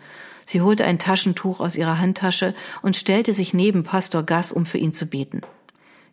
Sie 0.49 0.61
holte 0.61 0.83
ein 0.83 0.97
Taschentuch 0.97 1.59
aus 1.59 1.75
ihrer 1.75 1.99
Handtasche 1.99 2.55
und 2.81 2.95
stellte 2.95 3.33
sich 3.33 3.53
neben 3.53 3.83
Pastor 3.83 4.23
Gass, 4.23 4.51
um 4.51 4.65
für 4.65 4.79
ihn 4.79 4.91
zu 4.91 5.05
beten. 5.05 5.41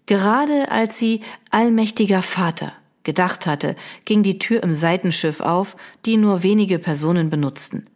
Gerade 0.05 0.71
als 0.71 0.99
sie 0.99 1.23
allmächtiger 1.51 2.21
Vater 2.21 2.75
gedacht 3.03 3.47
hatte, 3.47 3.77
ging 4.05 4.23
die 4.23 4.39
Tür 4.39 4.63
im 4.63 4.75
Seitenschiff 4.75 5.41
auf, 5.41 5.75
die 6.05 6.19
nur 6.19 6.43
wenige 6.43 6.79
Personen 6.79 7.31
benutzten. 7.31 7.87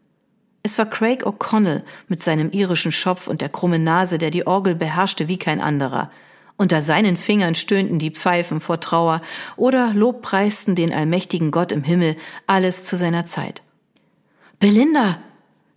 Es 0.62 0.78
war 0.78 0.86
Craig 0.86 1.26
O'Connell 1.26 1.82
mit 2.08 2.22
seinem 2.22 2.52
irischen 2.52 2.90
Schopf 2.90 3.28
und 3.28 3.42
der 3.42 3.50
krummen 3.50 3.84
Nase, 3.84 4.16
der 4.16 4.30
die 4.30 4.46
Orgel 4.46 4.74
beherrschte 4.74 5.28
wie 5.28 5.38
kein 5.38 5.60
anderer. 5.60 6.10
Unter 6.56 6.80
seinen 6.80 7.18
Fingern 7.18 7.54
stöhnten 7.54 7.98
die 7.98 8.12
Pfeifen 8.12 8.62
vor 8.62 8.80
Trauer 8.80 9.20
oder 9.56 9.92
lobpreisten 9.92 10.74
den 10.74 10.94
allmächtigen 10.94 11.50
Gott 11.50 11.70
im 11.70 11.84
Himmel, 11.84 12.16
alles 12.46 12.84
zu 12.86 12.96
seiner 12.96 13.26
Zeit. 13.26 13.60
Belinda, 14.58 15.18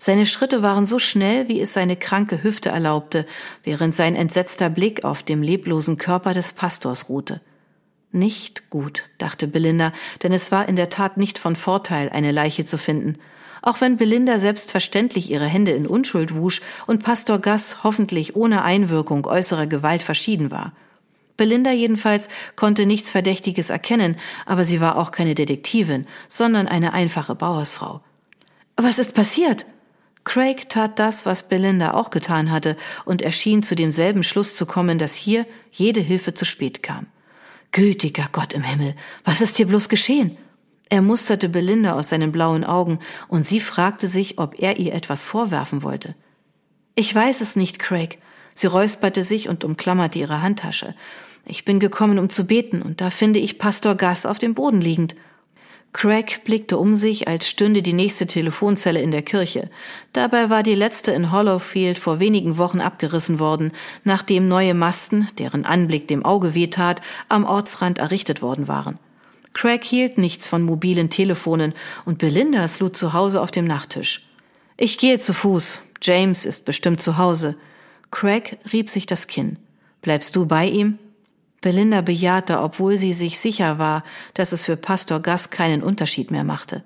seine 0.04 0.26
Schritte 0.26 0.62
waren 0.62 0.86
so 0.86 1.00
schnell, 1.00 1.48
wie 1.48 1.62
es 1.62 1.74
seine 1.74 1.96
kranke 1.96 2.44
Hüfte 2.44 2.70
erlaubte, 2.70 3.26
während 3.64 3.96
sein 3.96 4.16
entsetzter 4.16 4.70
Blick 4.70 5.06
auf 5.06 5.24
dem 5.24 5.42
leblosen 5.42 5.98
Körper 5.98 6.34
des 6.34 6.54
Pastors 6.54 7.10
ruhte. 7.10 7.42
Nicht 8.12 8.70
gut, 8.70 9.06
dachte 9.18 9.48
Belinda, 9.48 9.92
denn 10.22 10.34
es 10.34 10.52
war 10.52 10.68
in 10.68 10.76
der 10.76 10.90
Tat 10.90 11.18
nicht 11.18 11.40
von 11.40 11.56
Vorteil, 11.56 12.10
eine 12.10 12.32
Leiche 12.32 12.66
zu 12.66 12.78
finden. 12.78 13.18
Auch 13.62 13.82
wenn 13.82 13.98
Belinda 13.98 14.40
selbstverständlich 14.40 15.32
ihre 15.32 15.46
Hände 15.46 15.72
in 15.72 15.88
Unschuld 15.88 16.36
wusch 16.36 16.62
und 16.86 17.02
Pastor 17.02 17.40
Gass 17.40 17.84
hoffentlich 17.84 18.36
ohne 18.36 18.64
Einwirkung 18.64 19.26
äußerer 19.26 19.68
Gewalt 19.68 20.04
verschieden 20.04 20.52
war. 20.52 20.74
Belinda 21.38 21.72
jedenfalls 21.72 22.28
konnte 22.56 22.86
nichts 22.86 23.10
Verdächtiges 23.10 23.70
erkennen, 23.70 24.18
aber 24.46 24.66
sie 24.66 24.82
war 24.82 24.98
auch 24.98 25.12
keine 25.12 25.34
Detektivin, 25.34 26.06
sondern 26.28 26.68
eine 26.68 26.94
einfache 26.94 27.36
Bauersfrau. 27.36 28.02
Was 28.76 29.00
ist 29.00 29.16
passiert? 29.16 29.66
Craig 30.24 30.70
tat 30.70 31.00
das, 31.00 31.26
was 31.26 31.50
Belinda 31.50 31.94
auch 31.94 32.10
getan 32.10 32.52
hatte, 32.52 32.78
und 33.06 33.22
erschien 33.22 33.62
zu 33.64 33.76
demselben 33.76 34.24
Schluss 34.24 34.56
zu 34.56 34.66
kommen, 34.66 34.98
dass 34.98 35.16
hier 35.16 35.46
jede 35.72 36.00
Hilfe 36.02 36.34
zu 36.34 36.46
spät 36.46 36.82
kam. 36.82 37.08
Gütiger 37.72 38.28
Gott 38.32 38.54
im 38.54 38.64
Himmel, 38.64 38.96
was 39.24 39.42
ist 39.42 39.58
hier 39.58 39.68
bloß 39.68 39.90
geschehen? 39.90 40.38
Er 40.90 41.02
musterte 41.02 41.50
Belinda 41.50 41.94
aus 41.94 42.10
seinen 42.10 42.32
blauen 42.32 42.64
Augen, 42.64 43.00
und 43.28 43.44
sie 43.46 43.60
fragte 43.60 44.08
sich, 44.08 44.38
ob 44.38 44.60
er 44.60 44.78
ihr 44.78 44.94
etwas 44.94 45.26
vorwerfen 45.26 45.82
wollte. 45.82 46.16
Ich 46.96 47.14
weiß 47.14 47.42
es 47.42 47.56
nicht, 47.56 47.80
Craig. 47.80 48.20
Sie 48.54 48.68
räusperte 48.68 49.24
sich 49.24 49.50
und 49.50 49.64
umklammerte 49.64 50.20
ihre 50.20 50.44
Handtasche. 50.44 50.94
Ich 51.46 51.66
bin 51.66 51.80
gekommen, 51.80 52.20
um 52.20 52.30
zu 52.30 52.46
beten, 52.46 52.82
und 52.82 53.02
da 53.02 53.10
finde 53.10 53.40
ich 53.40 53.58
Pastor 53.58 53.96
Gass 53.96 54.26
auf 54.26 54.38
dem 54.38 54.54
Boden 54.54 54.80
liegend. 54.80 55.16
Craig 55.94 56.44
blickte 56.44 56.80
um 56.80 56.96
sich, 56.96 57.28
als 57.28 57.48
stünde 57.48 57.84
die 57.84 57.94
nächste 57.94 58.26
Telefonzelle 58.26 59.00
in 59.00 59.12
der 59.12 59.22
Kirche. 59.22 59.70
Dabei 60.12 60.50
war 60.50 60.64
die 60.64 60.76
letzte 60.76 61.12
in 61.12 61.32
Hollowfield 61.32 62.00
vor 62.00 62.20
wenigen 62.20 62.58
Wochen 62.58 62.82
abgerissen 62.82 63.40
worden, 63.40 63.72
nachdem 64.04 64.46
neue 64.46 64.74
Masten, 64.74 65.28
deren 65.38 65.66
Anblick 65.66 66.08
dem 66.08 66.26
Auge 66.26 66.56
wehtat, 66.56 67.02
am 67.30 67.46
Ortsrand 67.46 68.00
errichtet 68.00 68.42
worden 68.42 68.68
waren. 68.68 68.98
Craig 69.54 69.84
hielt 69.84 70.18
nichts 70.18 70.48
von 70.48 70.64
mobilen 70.64 71.12
Telefonen 71.12 71.74
und 72.06 72.18
Belinda 72.18 72.66
lud 72.80 72.98
zu 72.98 73.14
Hause 73.14 73.40
auf 73.40 73.52
dem 73.52 73.66
Nachttisch. 73.66 74.28
Ich 74.78 74.98
gehe 74.98 75.20
zu 75.20 75.32
Fuß. 75.34 75.80
James 76.02 76.44
ist 76.44 76.66
bestimmt 76.66 77.02
zu 77.02 77.20
Hause. 77.20 77.56
Craig 78.10 78.58
rieb 78.74 78.90
sich 78.90 79.06
das 79.06 79.28
Kinn. 79.28 79.60
Bleibst 80.02 80.36
du 80.36 80.48
bei 80.48 80.66
ihm? 80.66 80.98
Belinda 81.64 82.02
bejahte, 82.02 82.62
obwohl 82.62 82.98
sie 83.00 83.14
sich 83.14 83.40
sicher 83.40 83.80
war, 83.80 84.04
dass 84.36 84.52
es 84.52 84.64
für 84.66 84.78
Pastor 84.78 85.22
Gass 85.22 85.50
keinen 85.50 85.82
Unterschied 85.82 86.30
mehr 86.30 86.44
machte. 86.44 86.84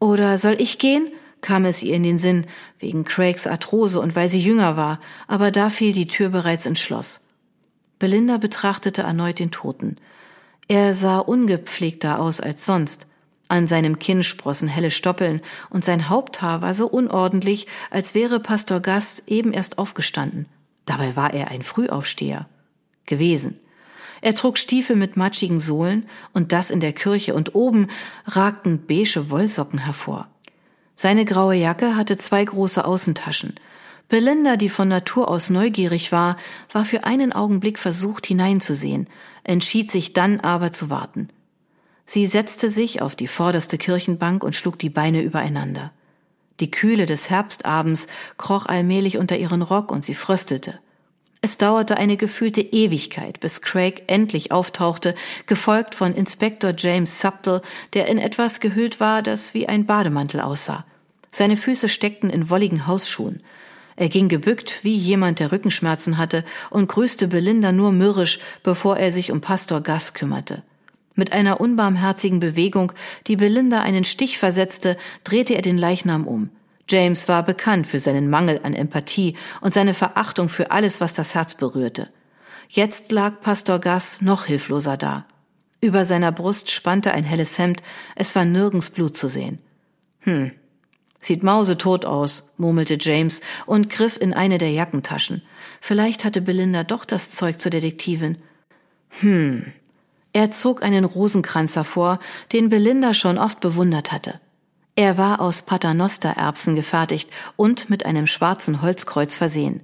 Oder 0.00 0.36
soll 0.38 0.56
ich 0.58 0.80
gehen? 0.80 1.12
kam 1.42 1.64
es 1.64 1.82
ihr 1.82 1.94
in 1.94 2.02
den 2.02 2.18
Sinn, 2.18 2.46
wegen 2.78 3.04
Craigs 3.04 3.46
Arthrose 3.46 4.00
und 4.00 4.16
weil 4.16 4.28
sie 4.28 4.40
jünger 4.40 4.76
war, 4.76 5.00
aber 5.26 5.50
da 5.50 5.70
fiel 5.70 5.92
die 5.92 6.06
Tür 6.06 6.30
bereits 6.30 6.66
ins 6.66 6.80
Schloss. 6.80 7.28
Belinda 7.98 8.38
betrachtete 8.38 9.02
erneut 9.02 9.38
den 9.38 9.50
Toten. 9.50 9.96
Er 10.68 10.94
sah 10.94 11.18
ungepflegter 11.18 12.18
aus 12.18 12.40
als 12.40 12.66
sonst. 12.66 13.06
An 13.48 13.68
seinem 13.68 13.98
Kinn 13.98 14.22
sprossen 14.22 14.68
helle 14.68 14.90
Stoppeln 14.90 15.40
und 15.70 15.84
sein 15.84 16.08
Haupthaar 16.08 16.62
war 16.62 16.72
so 16.72 16.86
unordentlich, 16.86 17.66
als 17.90 18.14
wäre 18.14 18.40
Pastor 18.40 18.80
Gast 18.80 19.28
eben 19.28 19.52
erst 19.52 19.78
aufgestanden. 19.78 20.46
Dabei 20.86 21.16
war 21.16 21.34
er 21.34 21.48
ein 21.48 21.62
Frühaufsteher. 21.62 22.48
Gewesen. 23.06 23.58
Er 24.20 24.34
trug 24.34 24.58
Stiefel 24.58 24.96
mit 24.96 25.16
matschigen 25.16 25.60
Sohlen 25.60 26.06
und 26.32 26.52
das 26.52 26.70
in 26.70 26.80
der 26.80 26.92
Kirche 26.92 27.34
und 27.34 27.54
oben 27.54 27.88
ragten 28.26 28.86
beige 28.86 29.30
Wollsocken 29.30 29.78
hervor. 29.78 30.28
Seine 30.94 31.24
graue 31.24 31.54
Jacke 31.54 31.96
hatte 31.96 32.18
zwei 32.18 32.44
große 32.44 32.84
Außentaschen. 32.84 33.54
Belinda, 34.08 34.56
die 34.56 34.68
von 34.68 34.88
Natur 34.88 35.30
aus 35.30 35.48
neugierig 35.48 36.12
war, 36.12 36.36
war 36.72 36.84
für 36.84 37.04
einen 37.04 37.32
Augenblick 37.32 37.78
versucht 37.78 38.26
hineinzusehen, 38.26 39.08
entschied 39.44 39.90
sich 39.90 40.12
dann 40.12 40.40
aber 40.40 40.72
zu 40.72 40.90
warten. 40.90 41.28
Sie 42.04 42.26
setzte 42.26 42.70
sich 42.70 43.00
auf 43.00 43.14
die 43.14 43.28
vorderste 43.28 43.78
Kirchenbank 43.78 44.42
und 44.42 44.56
schlug 44.56 44.78
die 44.80 44.90
Beine 44.90 45.22
übereinander. 45.22 45.92
Die 46.58 46.70
Kühle 46.70 47.06
des 47.06 47.30
Herbstabends 47.30 48.08
kroch 48.36 48.66
allmählich 48.66 49.16
unter 49.16 49.38
ihren 49.38 49.62
Rock 49.62 49.92
und 49.92 50.04
sie 50.04 50.14
fröstelte. 50.14 50.80
Es 51.42 51.56
dauerte 51.56 51.96
eine 51.96 52.18
gefühlte 52.18 52.60
Ewigkeit, 52.60 53.40
bis 53.40 53.62
Craig 53.62 54.02
endlich 54.08 54.52
auftauchte, 54.52 55.14
gefolgt 55.46 55.94
von 55.94 56.14
Inspektor 56.14 56.74
James 56.76 57.20
Subtle, 57.20 57.62
der 57.94 58.08
in 58.08 58.18
etwas 58.18 58.60
gehüllt 58.60 59.00
war, 59.00 59.22
das 59.22 59.54
wie 59.54 59.66
ein 59.66 59.86
Bademantel 59.86 60.40
aussah. 60.40 60.84
Seine 61.32 61.56
Füße 61.56 61.88
steckten 61.88 62.28
in 62.28 62.50
wolligen 62.50 62.86
Hausschuhen. 62.86 63.42
Er 63.96 64.10
ging 64.10 64.28
gebückt, 64.28 64.80
wie 64.82 64.94
jemand, 64.94 65.40
der 65.40 65.50
Rückenschmerzen 65.50 66.18
hatte, 66.18 66.44
und 66.68 66.88
grüßte 66.88 67.28
Belinda 67.28 67.72
nur 67.72 67.92
mürrisch, 67.92 68.38
bevor 68.62 68.98
er 68.98 69.10
sich 69.10 69.32
um 69.32 69.40
Pastor 69.40 69.80
Gas 69.80 70.12
kümmerte. 70.12 70.62
Mit 71.14 71.32
einer 71.32 71.60
unbarmherzigen 71.60 72.40
Bewegung, 72.40 72.92
die 73.26 73.36
Belinda 73.36 73.80
einen 73.80 74.04
Stich 74.04 74.38
versetzte, 74.38 74.96
drehte 75.24 75.54
er 75.54 75.62
den 75.62 75.78
Leichnam 75.78 76.26
um. 76.26 76.50
James 76.90 77.28
war 77.28 77.44
bekannt 77.44 77.86
für 77.86 78.00
seinen 78.00 78.28
Mangel 78.28 78.60
an 78.62 78.74
Empathie 78.74 79.36
und 79.60 79.72
seine 79.72 79.94
Verachtung 79.94 80.48
für 80.48 80.70
alles, 80.70 81.00
was 81.00 81.14
das 81.14 81.34
Herz 81.34 81.54
berührte. 81.54 82.08
Jetzt 82.68 83.12
lag 83.12 83.40
Pastor 83.40 83.78
Gas 83.78 84.22
noch 84.22 84.46
hilfloser 84.46 84.96
da. 84.96 85.26
Über 85.80 86.04
seiner 86.04 86.32
Brust 86.32 86.70
spannte 86.70 87.12
ein 87.12 87.24
helles 87.24 87.58
Hemd, 87.58 87.82
es 88.16 88.34
war 88.36 88.44
nirgends 88.44 88.90
Blut 88.90 89.16
zu 89.16 89.28
sehen. 89.28 89.58
Hm, 90.20 90.50
sieht 91.20 91.42
mausetot 91.42 92.04
aus, 92.04 92.52
murmelte 92.58 92.98
James 93.00 93.40
und 93.66 93.88
griff 93.88 94.20
in 94.20 94.34
eine 94.34 94.58
der 94.58 94.70
Jackentaschen. 94.70 95.42
Vielleicht 95.80 96.24
hatte 96.24 96.42
Belinda 96.42 96.84
doch 96.84 97.04
das 97.04 97.30
Zeug 97.30 97.60
zur 97.60 97.70
Detektivin. 97.70 98.38
Hm, 99.20 99.72
er 100.32 100.50
zog 100.50 100.82
einen 100.82 101.04
Rosenkranz 101.04 101.76
hervor, 101.76 102.20
den 102.52 102.68
Belinda 102.68 103.14
schon 103.14 103.38
oft 103.38 103.60
bewundert 103.60 104.12
hatte. 104.12 104.40
Er 105.00 105.16
war 105.16 105.40
aus 105.40 105.62
Paternostererbsen 105.62 106.74
gefertigt 106.74 107.30
und 107.56 107.88
mit 107.88 108.04
einem 108.04 108.26
schwarzen 108.26 108.82
Holzkreuz 108.82 109.34
versehen. 109.34 109.82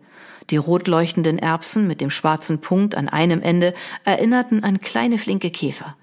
Die 0.51 0.59
rot 0.59 0.89
leuchtenden 0.89 1.39
Erbsen 1.39 1.87
mit 1.87 2.03
dem 2.03 2.11
schwarzen 2.11 2.61
Punkt 2.61 2.95
an 2.95 3.09
einem 3.09 3.41
Ende 3.41 3.73
erinnerten 4.05 4.63
an 4.63 4.79
kleine 4.79 5.17
flinke 5.17 5.51
Käfer. 5.51 5.97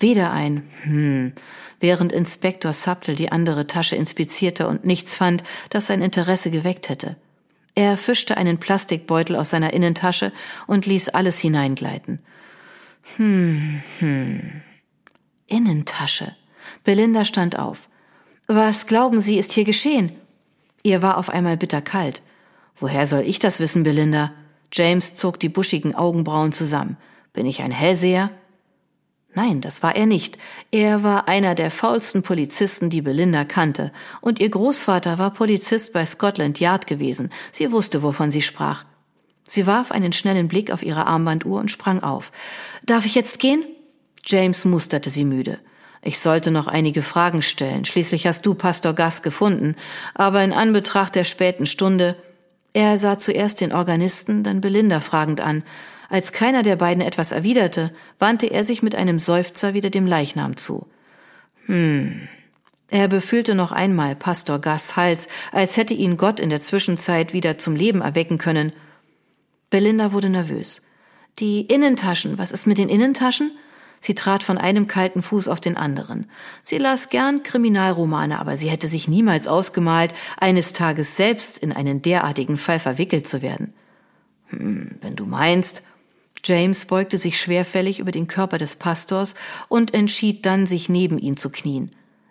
Wieder 0.00 0.32
ein 0.32 0.68
Hm, 0.82 1.32
während 1.78 2.10
Inspektor 2.10 2.72
Subtle 2.72 3.14
die 3.14 3.30
andere 3.30 3.68
Tasche 3.68 3.94
inspizierte 3.94 4.66
und 4.66 4.84
nichts 4.84 5.14
fand, 5.14 5.44
das 5.68 5.86
sein 5.86 6.02
Interesse 6.02 6.50
geweckt 6.50 6.88
hätte. 6.88 7.14
Er 7.76 7.96
fischte 7.96 8.36
einen 8.36 8.58
Plastikbeutel 8.58 9.36
aus 9.36 9.50
seiner 9.50 9.72
Innentasche 9.74 10.32
und 10.66 10.86
ließ 10.86 11.10
alles 11.10 11.38
hineingleiten. 11.38 12.18
Hm, 13.14 13.80
hm. 14.00 14.62
Innentasche. 15.46 16.34
Belinda 16.82 17.24
stand 17.24 17.56
auf. 17.56 17.89
Was 18.52 18.88
glauben 18.88 19.20
Sie, 19.20 19.38
ist 19.38 19.52
hier 19.52 19.62
geschehen? 19.62 20.10
Ihr 20.82 21.02
war 21.02 21.18
auf 21.18 21.28
einmal 21.28 21.56
bitterkalt. 21.56 22.20
Woher 22.74 23.06
soll 23.06 23.20
ich 23.20 23.38
das 23.38 23.60
wissen, 23.60 23.84
Belinda? 23.84 24.32
James 24.72 25.14
zog 25.14 25.38
die 25.38 25.48
buschigen 25.48 25.94
Augenbrauen 25.94 26.50
zusammen. 26.50 26.96
Bin 27.32 27.46
ich 27.46 27.62
ein 27.62 27.70
Hellseher? 27.70 28.32
Nein, 29.34 29.60
das 29.60 29.84
war 29.84 29.94
er 29.94 30.06
nicht. 30.06 30.36
Er 30.72 31.04
war 31.04 31.28
einer 31.28 31.54
der 31.54 31.70
faulsten 31.70 32.24
Polizisten, 32.24 32.90
die 32.90 33.02
Belinda 33.02 33.44
kannte, 33.44 33.92
und 34.20 34.40
ihr 34.40 34.48
Großvater 34.48 35.16
war 35.16 35.30
Polizist 35.30 35.92
bei 35.92 36.04
Scotland 36.04 36.58
Yard 36.58 36.88
gewesen. 36.88 37.30
Sie 37.52 37.70
wusste, 37.70 38.02
wovon 38.02 38.32
sie 38.32 38.42
sprach. 38.42 38.84
Sie 39.44 39.68
warf 39.68 39.92
einen 39.92 40.12
schnellen 40.12 40.48
Blick 40.48 40.72
auf 40.72 40.82
ihre 40.82 41.06
Armbanduhr 41.06 41.60
und 41.60 41.70
sprang 41.70 42.02
auf. 42.02 42.32
Darf 42.84 43.06
ich 43.06 43.14
jetzt 43.14 43.38
gehen? 43.38 43.62
James 44.26 44.64
musterte 44.64 45.08
sie 45.08 45.24
müde. 45.24 45.60
Ich 46.02 46.18
sollte 46.18 46.50
noch 46.50 46.66
einige 46.66 47.02
Fragen 47.02 47.42
stellen. 47.42 47.84
Schließlich 47.84 48.26
hast 48.26 48.46
du 48.46 48.54
Pastor 48.54 48.94
Gass 48.94 49.22
gefunden. 49.22 49.76
Aber 50.14 50.42
in 50.42 50.52
Anbetracht 50.52 51.14
der 51.14 51.24
späten 51.24 51.66
Stunde. 51.66 52.16
Er 52.72 52.96
sah 52.98 53.18
zuerst 53.18 53.60
den 53.60 53.72
Organisten, 53.72 54.42
dann 54.42 54.60
Belinda 54.60 55.00
fragend 55.00 55.40
an. 55.40 55.62
Als 56.08 56.32
keiner 56.32 56.62
der 56.62 56.76
beiden 56.76 57.02
etwas 57.02 57.32
erwiderte, 57.32 57.92
wandte 58.18 58.46
er 58.46 58.64
sich 58.64 58.82
mit 58.82 58.94
einem 58.94 59.18
Seufzer 59.18 59.74
wieder 59.74 59.90
dem 59.90 60.06
Leichnam 60.06 60.56
zu. 60.56 60.86
Hm. 61.66 62.28
Er 62.90 63.06
befühlte 63.06 63.54
noch 63.54 63.70
einmal 63.70 64.16
Pastor 64.16 64.58
Gass 64.58 64.96
Hals, 64.96 65.28
als 65.52 65.76
hätte 65.76 65.94
ihn 65.94 66.16
Gott 66.16 66.40
in 66.40 66.50
der 66.50 66.60
Zwischenzeit 66.60 67.32
wieder 67.32 67.58
zum 67.58 67.76
Leben 67.76 68.00
erwecken 68.00 68.38
können. 68.38 68.72
Belinda 69.70 70.12
wurde 70.12 70.28
nervös. 70.28 70.82
Die 71.38 71.60
Innentaschen, 71.60 72.38
was 72.38 72.50
ist 72.50 72.66
mit 72.66 72.78
den 72.78 72.88
Innentaschen? 72.88 73.52
Sie 74.00 74.14
trat 74.14 74.42
von 74.42 74.56
einem 74.56 74.86
kalten 74.86 75.20
Fuß 75.20 75.46
auf 75.46 75.60
den 75.60 75.76
anderen. 75.76 76.26
Sie 76.62 76.78
las 76.78 77.10
gern 77.10 77.42
Kriminalromane, 77.42 78.38
aber 78.38 78.56
sie 78.56 78.70
hätte 78.70 78.86
sich 78.86 79.08
niemals 79.08 79.46
ausgemalt, 79.46 80.14
eines 80.38 80.72
Tages 80.72 81.16
selbst 81.16 81.58
in 81.58 81.72
einen 81.72 82.00
derartigen 82.00 82.56
Fall 82.56 82.78
verwickelt 82.78 83.28
zu 83.28 83.42
werden. 83.42 83.74
Hm, 84.48 84.96
wenn 85.02 85.16
du 85.16 85.26
meinst. 85.26 85.82
James 86.42 86.86
beugte 86.86 87.18
sich 87.18 87.38
schwerfällig 87.38 87.98
über 87.98 88.10
den 88.10 88.26
Körper 88.26 88.56
des 88.56 88.76
Pastors 88.76 89.34
und 89.68 89.92
entschied 89.92 90.46
dann, 90.46 90.66
sich 90.66 90.88
neben 90.88 91.18
ihn 91.18 91.36
zu 91.36 91.50
knien. 91.50 91.90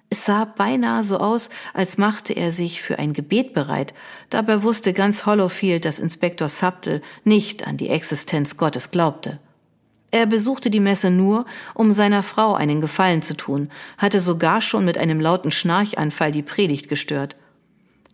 Es 0.09 0.25
sah 0.25 0.45
beinahe 0.45 1.03
so 1.03 1.19
aus, 1.19 1.51
als 1.75 1.99
machte 1.99 2.33
er 2.33 2.51
sich 2.51 2.81
für 2.81 2.97
ein 2.97 3.13
Gebet 3.13 3.53
bereit. 3.53 3.93
Dabei 4.31 4.63
wusste 4.63 4.93
ganz 4.93 5.27
Hollowfield, 5.27 5.85
dass 5.85 5.99
Inspektor 5.99 6.49
Subtle 6.49 7.01
nicht 7.23 7.67
an 7.67 7.77
die 7.77 7.89
Existenz 7.89 8.57
Gottes 8.57 8.89
glaubte. 8.89 9.39
Er 10.11 10.25
besuchte 10.25 10.69
die 10.69 10.79
Messe 10.79 11.11
nur, 11.11 11.45
um 11.75 11.91
seiner 11.91 12.23
Frau 12.23 12.55
einen 12.55 12.81
Gefallen 12.81 13.21
zu 13.21 13.35
tun, 13.37 13.69
hatte 13.97 14.21
sogar 14.21 14.61
schon 14.61 14.85
mit 14.85 14.97
einem 14.97 15.19
lauten 15.19 15.51
Schnarchanfall 15.51 16.31
die 16.31 16.41
Predigt 16.41 16.89
gestört. 16.89 17.35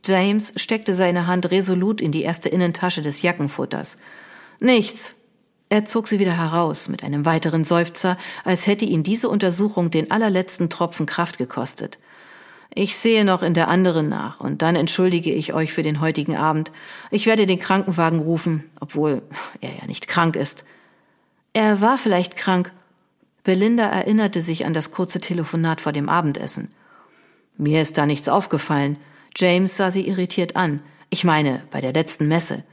James 0.06 0.54
steckte 0.58 0.94
seine 0.94 1.26
Hand 1.26 1.50
resolut 1.52 2.02
in 2.02 2.12
die 2.12 2.24
erste 2.24 2.50
Innentasche 2.50 3.02
des 3.02 3.22
Jackenfutters. 3.22 3.98
Nichts, 4.60 5.16
er 5.70 5.86
zog 5.86 6.08
sie 6.08 6.20
wieder 6.20 6.38
heraus 6.38 6.90
mit 6.90 7.04
einem 7.04 7.26
weiteren 7.26 7.64
Seufzer, 7.64 8.18
als 8.44 8.68
hätte 8.68 8.86
ihn 8.86 9.02
diese 9.02 9.30
Untersuchung 9.30 9.90
den 9.90 10.12
allerletzten 10.12 10.70
Tropfen 10.70 11.06
Kraft 11.06 11.38
gekostet. 11.38 11.98
Ich 12.74 12.98
sehe 12.98 13.26
noch 13.26 13.42
in 13.42 13.54
der 13.54 13.70
anderen 13.70 14.10
nach, 14.10 14.42
und 14.42 14.62
dann 14.62 14.76
entschuldige 14.76 15.32
ich 15.32 15.54
euch 15.54 15.74
für 15.74 15.82
den 15.82 16.02
heutigen 16.02 16.36
Abend. 16.36 16.72
Ich 17.10 17.26
werde 17.26 17.46
den 17.46 17.58
Krankenwagen 17.58 18.20
rufen, 18.20 18.70
obwohl 18.80 19.24
er 19.62 19.72
ja 19.76 19.88
nicht 19.88 20.08
krank 20.08 20.36
ist. 20.36 20.66
Er 21.56 21.80
war 21.80 21.98
vielleicht 21.98 22.36
krank. 22.36 22.74
Belinda 23.46 23.86
erinnerte 23.86 24.42
sich 24.42 24.66
an 24.66 24.74
das 24.74 24.92
kurze 24.92 25.22
Telefonat 25.22 25.80
vor 25.80 25.94
dem 25.94 26.10
Abendessen. 26.10 26.68
Mir 27.58 27.82
ist 27.82 27.98
da 27.98 28.06
nichts 28.06 28.28
aufgefallen. 28.28 28.98
James 29.38 29.78
sah 29.78 29.90
sie 29.90 30.06
irritiert 30.06 30.58
an. 30.58 30.82
Ich 31.10 31.24
meine, 31.24 31.64
bei 31.72 31.80
der 31.80 31.94
letzten 31.94 32.28
Messe. 32.28 32.64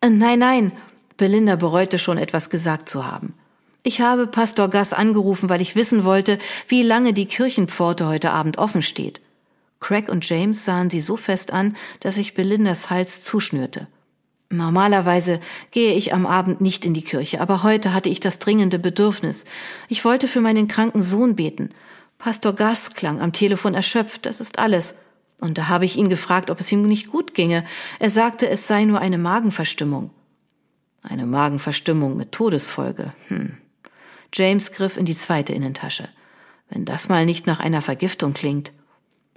Äh, 0.00 0.10
nein, 0.10 0.38
nein, 0.38 0.70
Belinda 1.16 1.56
bereute 1.56 1.98
schon 1.98 2.18
etwas 2.18 2.50
gesagt 2.50 2.88
zu 2.88 3.04
haben. 3.04 3.34
Ich 3.82 4.00
habe 4.00 4.28
Pastor 4.28 4.68
Gass 4.68 4.92
angerufen, 4.92 5.48
weil 5.48 5.60
ich 5.60 5.74
wissen 5.74 6.04
wollte, 6.04 6.38
wie 6.68 6.84
lange 6.84 7.12
die 7.12 7.26
Kirchenpforte 7.26 8.06
heute 8.06 8.30
Abend 8.30 8.58
offen 8.58 8.82
steht. 8.82 9.20
Craig 9.80 10.08
und 10.08 10.28
James 10.28 10.64
sahen 10.64 10.88
sie 10.88 11.00
so 11.00 11.16
fest 11.16 11.52
an, 11.52 11.76
dass 11.98 12.14
sich 12.14 12.34
Belindas 12.34 12.90
Hals 12.90 13.24
zuschnürte. 13.24 13.88
Normalerweise 14.52 15.40
gehe 15.70 15.94
ich 15.94 16.12
am 16.12 16.26
Abend 16.26 16.60
nicht 16.60 16.84
in 16.84 16.92
die 16.92 17.04
Kirche, 17.04 17.40
aber 17.40 17.62
heute 17.62 17.94
hatte 17.94 18.08
ich 18.08 18.18
das 18.18 18.40
dringende 18.40 18.80
Bedürfnis. 18.80 19.44
Ich 19.88 20.04
wollte 20.04 20.26
für 20.26 20.40
meinen 20.40 20.66
kranken 20.66 21.04
Sohn 21.04 21.36
beten. 21.36 21.70
Pastor 22.18 22.52
Gass 22.54 22.94
klang 22.94 23.20
am 23.20 23.32
Telefon 23.32 23.74
erschöpft, 23.74 24.26
das 24.26 24.40
ist 24.40 24.58
alles. 24.58 24.96
Und 25.40 25.56
da 25.56 25.68
habe 25.68 25.84
ich 25.84 25.96
ihn 25.96 26.08
gefragt, 26.08 26.50
ob 26.50 26.58
es 26.58 26.70
ihm 26.72 26.82
nicht 26.82 27.12
gut 27.12 27.32
ginge. 27.32 27.64
Er 28.00 28.10
sagte, 28.10 28.48
es 28.48 28.66
sei 28.66 28.84
nur 28.84 29.00
eine 29.00 29.18
Magenverstimmung. 29.18 30.10
Eine 31.02 31.26
Magenverstimmung 31.26 32.16
mit 32.16 32.32
Todesfolge. 32.32 33.14
Hm. 33.28 33.56
James 34.34 34.72
griff 34.72 34.96
in 34.96 35.06
die 35.06 35.14
zweite 35.14 35.52
Innentasche. 35.52 36.08
Wenn 36.68 36.84
das 36.84 37.08
mal 37.08 37.24
nicht 37.24 37.46
nach 37.46 37.60
einer 37.60 37.82
Vergiftung 37.82 38.34
klingt. 38.34 38.72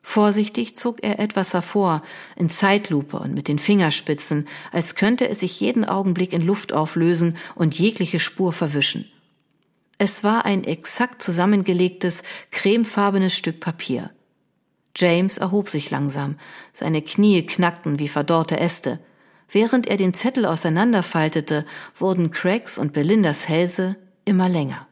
Vorsichtig 0.06 0.76
zog 0.76 1.02
er 1.02 1.18
etwas 1.18 1.54
hervor, 1.54 2.04
in 2.36 2.50
Zeitlupe 2.50 3.18
und 3.18 3.34
mit 3.34 3.48
den 3.48 3.58
Fingerspitzen, 3.58 4.48
als 4.74 4.96
könnte 4.96 5.30
es 5.30 5.40
sich 5.40 5.60
jeden 5.62 5.86
Augenblick 5.86 6.34
in 6.34 6.46
Luft 6.46 6.74
auflösen 6.74 7.38
und 7.56 7.80
jegliche 7.80 8.20
Spur 8.20 8.52
verwischen. 8.52 9.10
Es 9.98 10.24
war 10.24 10.46
ein 10.46 10.66
exakt 10.66 11.22
zusammengelegtes, 11.22 12.24
cremefarbenes 12.52 13.36
Stück 13.36 13.62
Papier. 13.62 14.12
James 14.96 15.38
erhob 15.38 15.70
sich 15.70 15.90
langsam, 15.90 16.38
seine 16.74 17.02
Knie 17.02 17.46
knackten 17.46 17.98
wie 17.98 18.10
verdorrte 18.10 18.60
Äste. 18.60 19.00
Während 19.50 19.88
er 19.88 19.98
den 19.98 20.14
Zettel 20.14 20.46
auseinanderfaltete, 20.46 21.66
wurden 21.96 22.30
Craigs 22.30 22.78
und 22.78 22.92
Belindas 22.92 23.48
Hälse 23.48 23.96
immer 24.26 24.50
länger. 24.50 24.88